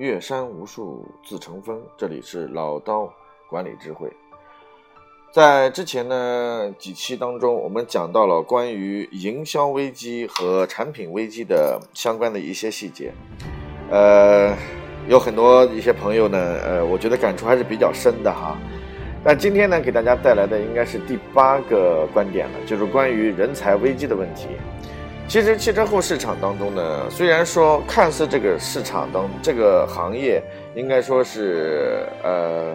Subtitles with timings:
[0.00, 1.78] 岳山无数自成峰。
[1.94, 3.12] 这里是老刀
[3.50, 4.10] 管理智慧。
[5.30, 13.12] 在之前呢几期当中，我们讲到了关于营销危机和产品危机的相关的一些细节。
[13.90, 14.56] 呃，
[15.06, 18.56] 有很多一些朋友呢，呃，我觉得感触还是比较深的哈。
[19.22, 24.46] 但今天呢，给大家带来的应该是第八个观点了，就是关于人才危机的问题。
[25.30, 30.42] 其实汽车后市场当中呢，虽然说看似这个市场当这个行业
[30.74, 32.74] 应该说是呃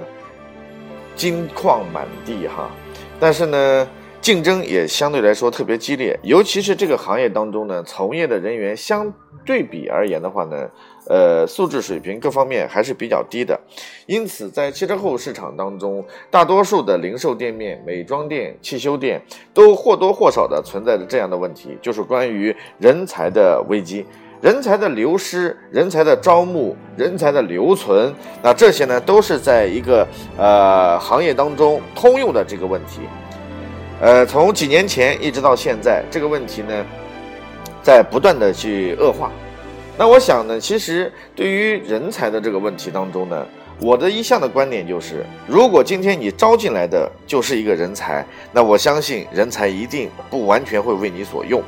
[1.17, 2.71] 金矿满地哈，
[3.19, 3.85] 但是呢
[4.21, 9.11] 竞争也相对来说特别激烈，尤其是这个行业当中呢，从业的人员相
[9.45, 10.69] 对比而言的话呢。
[11.07, 13.55] 呃，素质水平各方面还是比较低的，
[14.07, 19.21] 因此在汽车后市场当中，大多数的零售店面、美妆店、汽修店
[19.53, 24.03] 都或多或少的存在着这样的问题，就是关于人才的危机、
[24.41, 28.11] 人才的流失、人才的招募、人才的留存。
[28.41, 30.07] 那这些呢，都是在一个
[30.39, 33.01] 呃行业当中通用的这个问题。
[34.01, 36.85] 呃，从几年前一直到现在，这个问题呢，
[37.85, 39.31] 在不断的去恶化。
[39.95, 43.45] 那我想呢，其实对于人才的这个问题当中呢，
[43.79, 51.61] 我的一向的观点就是，如果今天你招进来的就是一个人才，那我相信人才一定不完全会为你所用。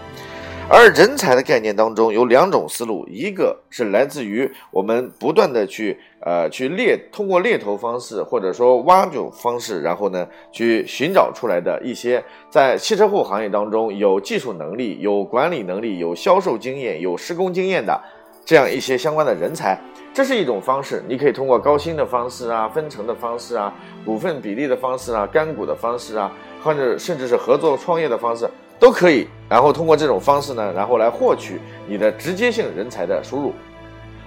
[0.70, 17.98] 而人才的概念当中有两种思路，一个是来自于我们不断的去呃去猎，通过猎头方式或者说挖掘方式，然后呢去寻找出来的一些在汽车后行业当中有技术能力、有管理能力、有销售经验、有施工经验的。
[18.45, 19.78] 这样一些相关的人才，
[20.14, 23.73] 这是一种方式，你可以通过高薪的方式啊、分成的方式啊、
[24.06, 26.32] 股份比例的方式啊、干股的方式啊，
[26.64, 29.28] 或者甚至是合作创业的方式都可以。
[29.50, 33.53] 然后通过这种方式呢，然后来获取你的直接性人才的输入。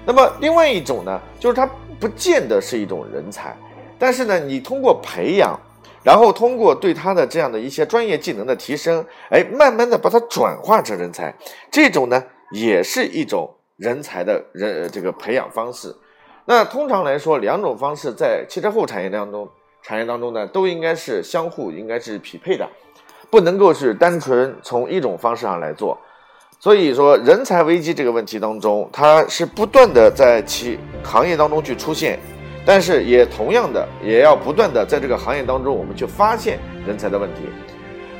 [0.06, 3.56] 那么另外一种呢，就是它不见得是一种人才，
[3.98, 5.58] 但是呢，你通过培养，
[6.02, 11.34] 然后通过对他的这样的一些专业技能的提升，哎，慢慢的把它转化成人才，
[11.70, 12.22] 这种呢
[12.52, 13.54] 也是一种。
[13.80, 15.96] 人才的人这个培养方式，
[16.44, 19.48] 那通常来说，两种方式在汽车后产业当中，
[19.82, 22.68] 产业当中呢，都应该是相互应该是匹配的，
[23.30, 25.96] 不能够是单纯从一种方式上来做。
[26.58, 32.18] 所以说，人才危机这个问题当中，它是不断的在其行业当中去出现，
[32.66, 37.42] 但是也同样的，也要不断的在这个行业当中，我们去发现人才的问题。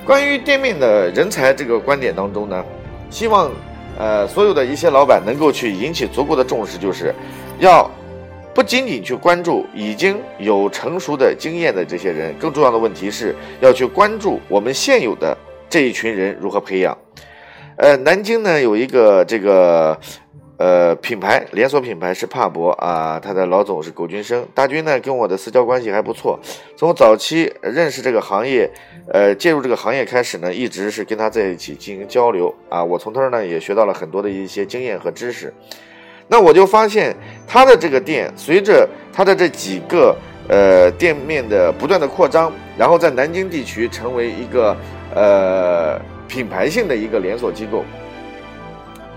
[0.07, 2.65] 关于店面的人才这个观点当中呢，
[3.11, 3.51] 希望。
[3.99, 7.15] 呃，所有的一些老板能够去引起足够的重视，就是
[7.59, 7.91] 要
[8.55, 15.37] 不仅仅去关注已经有成熟的经验的这些人，更重要的问题是要去关注我们现有的
[15.69, 16.97] 这一群人如何培养。
[17.77, 19.99] 呃，南京呢有一个这个。
[20.63, 24.47] 呃，品牌连锁品牌是帕博啊，他的老总是苟军生。
[24.55, 26.39] 大军呢跟我的私交关系还不错，
[26.77, 28.71] 从早期认识这个行业，
[29.11, 32.85] 呃，介入这个行业开始呢，一直是跟他在一起进行交流啊。
[32.85, 35.51] 我从他那儿呢也学到了很多的一些经验和知识。
[36.33, 37.15] 那我就发现
[37.45, 40.17] 他的这个店，随着他的这几个
[40.49, 44.77] 呃店面的不断的扩张，然后在南京地区成为一个
[45.13, 47.85] 呃品牌性的一个连锁机构。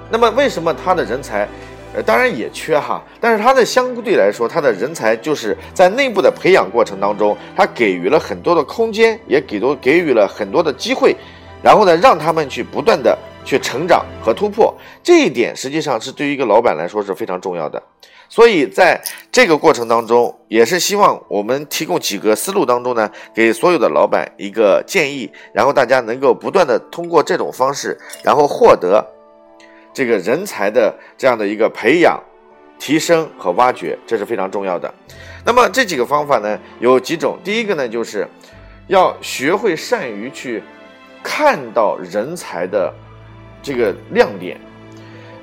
[0.09, 1.47] 那么为什么他的人才，
[1.93, 11.15] 呃，当然也缺哈，但是他的相对来说，他的人才就是在内部的培养过程当中，他给予了很多的空间，也给多给予了很多的机会，
[11.61, 14.73] 然后呢，让他们去不断的去成长和突破，
[15.03, 17.81] 这一点实际上是对于一个老板来说是非常重要的。
[18.29, 18.99] 所以在
[19.31, 29.05] 这个过程当中，也是希望我们提供几个思路当中呢，给所有的老板一个建议，然后大家能够不断的通过这种方式，然后获得。
[29.93, 32.19] 这个人才的这样的一个培养、
[32.79, 34.91] 提升和挖掘，这是非常重要的。
[35.45, 37.37] 那么这几个方法呢，有几种。
[37.43, 38.27] 第一个呢，就是
[38.87, 40.63] 要学会善于去
[41.21, 42.91] 看到人才的
[43.63, 44.59] 这个亮点。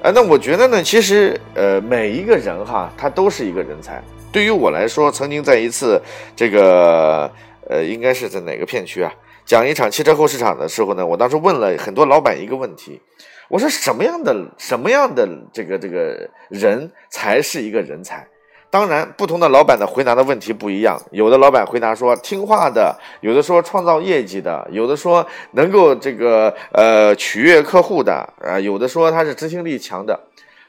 [0.02, 4.00] 啊，那我觉得呢，其实呃，每一个人哈，他都是一个人才。
[4.30, 6.00] 对于我来说，曾经在一次
[6.36, 7.28] 这个
[7.68, 9.12] 呃，应该是在哪个片区啊，
[9.44, 13.00] 讲一场汽车后市场的时候呢，我当时问了很多老板一个问题。
[13.48, 18.24] 我说什么样的什么样的这个这个人才是一个人才？
[18.70, 20.96] 当然，不同的老板的回答的问题不一样。
[21.10, 30.18] 有的老板回答说听话的，有的说创造业绩的，有的说能够这个呃取悦客户的啊，有的说他是执行力强的，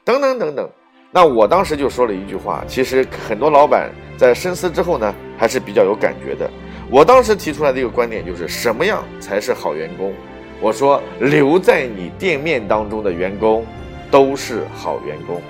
[0.04, 0.68] 等等等等。
[1.12, 6.50] 那我当时就说了一句话，其实很多老板在深思之后呢，还是比较有感觉的。
[6.90, 10.12] 我当时提出来的一个观点就是，什么样才是好员工？
[10.60, 13.64] 我说，留在你店面当中的员工
[14.10, 15.40] 都是好员工，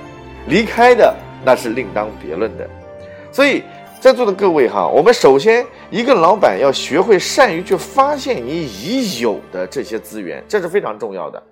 [0.48, 2.68] 离开的那是另当别论的。
[3.30, 3.62] 所以，
[4.00, 11.42] 在座的各位哈，我们首先一个老板要学会善于去发现你已有的这些资源，这是非常重要的。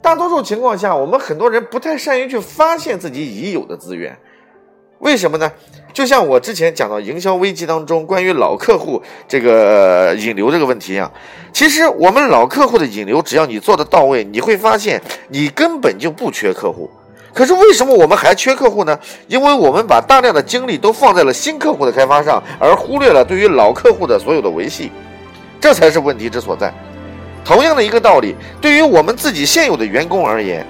[0.00, 4.16] 大多数情况下，我们很多人不太善于去发现自己已有的资源。
[5.00, 5.52] 为什么呢？
[5.92, 11.12] 就像我之前讲到营销危机当中关于老客户这个引流这个问题一样，
[11.52, 16.90] 其实我们老客户的引流，只要你做的到位，你会发现你根本就不缺客户。
[17.38, 18.98] 可是为什么我们还缺客户呢？
[19.28, 24.90] 因为我们把大量的精力都放在了新客户的开发上，而忽略了对于老客户的所有的维系，
[25.60, 26.74] 这才是问题之所在。
[27.44, 30.66] 同样的一个道理，对于我们自己现有的员工而言。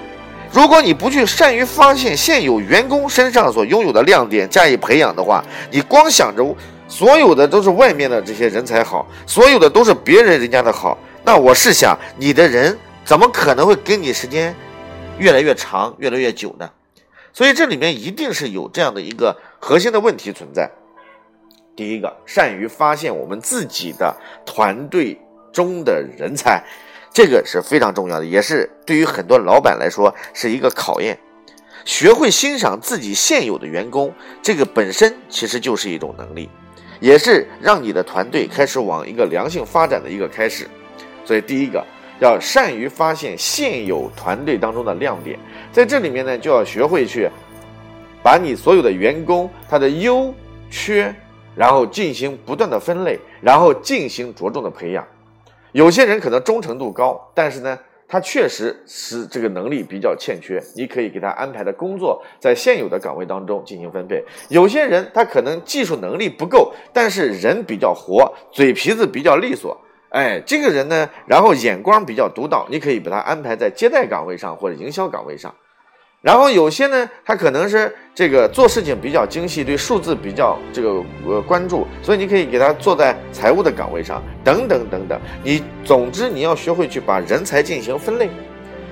[0.51, 6.55] 如果你不去善于发现现有员工身上所拥有的亮点加以培养的话，你光想着
[6.87, 14.53] 所有的都是外面的这些人才好，所有的都是别人人家的好，那我试想，你的人怎么可能会跟你时间
[15.19, 16.69] 越来越长、越来越久呢？
[17.33, 20.69] 所以这里面一定是有这样的一个核心的问题存在。
[21.75, 25.19] 第一个，善于发现我们自己的团队
[25.53, 26.63] 中的人才。
[27.11, 31.17] 这个是非常重要的，也是对于很多老板来说是一个考验。
[31.85, 36.49] 学会欣赏自己现有的员工，这个本身其实就是一种能力，
[36.99, 40.67] 也是让你的团队开始往一个良性发展的一个开始。
[41.25, 41.83] 所以，第一个
[42.19, 45.39] 要善于发现现有团队当中的亮点，
[45.71, 47.29] 在这里面呢，就要学会去
[48.21, 50.33] 把你所有的员工他的优
[50.69, 51.13] 缺，
[51.55, 55.07] 然后进行不断的分类，然后进行着重的培养。
[55.71, 60.61] 有些人可能忠诚度高，但是呢，他确实是这个能力比较欠缺。
[60.75, 64.21] 你可以给他安排的工作在现有的岗位当中进行分配。
[64.49, 69.79] 有些人他可能技术能力不够，但是人比较活，嘴皮子比较利索。
[70.09, 75.53] 哎，这个人呢，然后眼光比较独到，你可以把他安排在接待岗位上或者营销岗位上。
[76.21, 85.17] 然后有些呢，他可能是这个做事情比较精细，对数字比较这个呃关注，所以你可以给他坐在财务的岗位上，等等等等。
[85.43, 88.29] 你总之你要学会去把人才进行分类，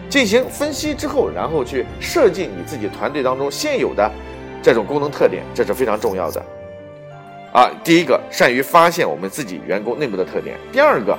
[0.08, 4.10] 进行分析之后，然后去设计你自己团队当中现有的
[4.62, 6.42] 这种功能特点，这是非常重要的。
[7.54, 11.18] 啊，第一个，善于发现我们自己员工内部的特点；第二个，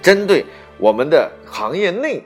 [0.00, 0.44] 针对
[0.78, 2.22] 我们的行业内。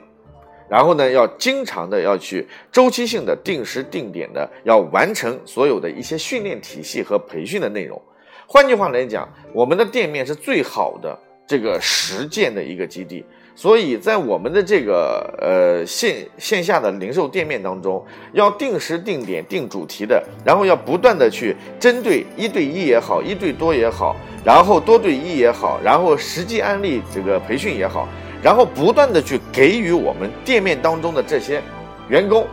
[0.69, 7.99] 然后呢，要经常的要去周期性的、定时定点的要完成所有的一些训练体系和培训的内容。
[8.45, 11.17] 换句话来讲，我们的店面是最好的
[11.47, 13.25] 这个实践的一个基地。
[13.61, 18.01] 所以在我们的这个呃线线下的零售店面当中，
[18.31, 24.15] 要定时定点定主题的，然后要不断的去针对一对一也好，一对多也好，
[24.45, 28.07] 然后多对一也好，然后实际案例这个培训也好。
[28.41, 31.61] 然后不断的去给予我们店面当中的这些
[32.07, 32.47] 员工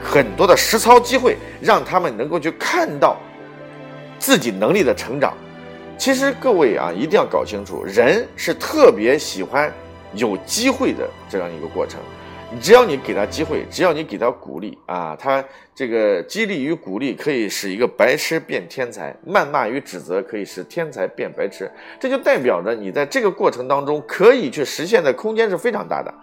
[0.00, 3.18] 很多的实操机会，让他们能够去看到
[4.18, 5.36] 自己能力的成长。
[5.98, 9.70] 其实各位啊，一定要搞清楚，人是特别喜欢
[10.14, 12.00] 有机会的这样一个过程。
[12.60, 15.44] 只要你给他机会，只要你给他鼓励啊，他
[15.74, 21.68] 这个激励与鼓励可以使一个白痴变天才，谩骂与指责可以使天才变白痴，
[21.98, 26.14] 这就代表着你在这个过程当中可以去实现的空间是非常大的。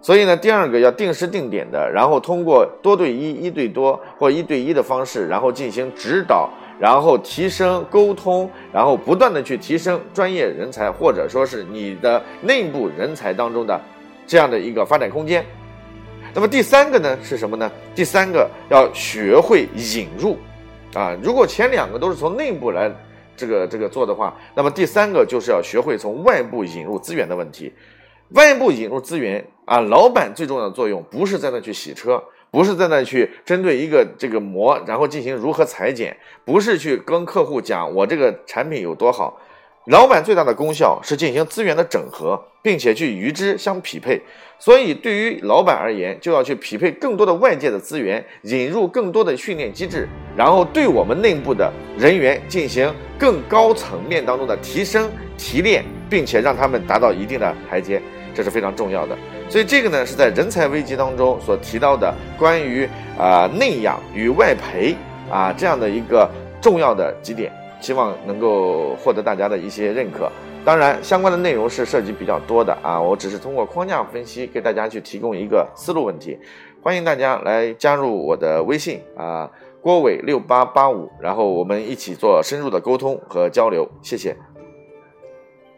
[0.00, 13.80] 所以呢，第二个要定时定点的，然后通过多对一、一对多或一对一的方式，然后进行指导，然后提升沟通，然后不断的去提升专业人才或者说是你的内部人才当中的。
[14.26, 15.44] 这样的一个发展空间，
[16.32, 17.70] 那么第三个呢是什么呢？
[17.94, 20.38] 第三个要学会引入，
[20.94, 22.90] 啊，如果前两个都是从内部来
[23.36, 27.70] 这个这个做的话，那么第三个就是要学会从外部引入资源的问题。
[28.30, 39.40] 外部引入资源啊，老板最重要的作用不是在那去洗车，不是在那去针对一个这个模，然后进行如何裁剪，不是去跟客户讲我这个产品有多好。
[39.86, 44.22] 老板最大的功效是进行资源的整合，并且去与之相匹配。
[44.60, 58.00] 所以，对于老板而言，就要去匹配更多的外界的资源，引入更多的训练机制，然后对我们内部的人员进行更高层面当中的提升、提炼，并且让他们达到一定的台阶，
[58.34, 59.16] 这是非常重要的。
[59.48, 62.88] 所以，这个呢是在人才危机当中所提到的关于
[63.18, 64.94] 啊内养与外培
[65.30, 66.28] 啊这样的一个
[66.60, 67.52] 重要的几点。
[67.80, 70.32] 希望能够获得大家的一些认可。
[70.64, 76.38] 当然，相关的内容是涉及比较多的啊，我只是通过框架分析给大家去提供一个思路问题。
[76.80, 79.50] 欢迎大家来加入我的微信啊，
[79.82, 83.86] 郭伟六八八五，然后我们一起做深入的沟通和交流。
[84.00, 84.34] 谢谢。